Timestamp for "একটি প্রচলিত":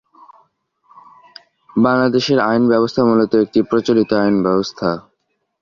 3.35-4.09